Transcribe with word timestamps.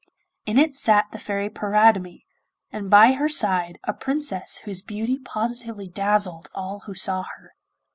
In 0.47 0.57
it 0.57 0.73
sat 0.73 1.11
the 1.11 1.19
Fairy 1.19 1.47
Paridamie, 1.47 2.25
and 2.71 2.89
by 2.89 3.11
her 3.11 3.29
side 3.29 3.77
a 3.83 3.93
Princess 3.93 4.57
whose 4.65 4.81
beauty 4.81 5.19
positively 5.19 5.89
dazzled 5.89 6.49
all 6.55 6.79
who 6.87 6.95
saw 6.95 7.21
her. 7.37 7.53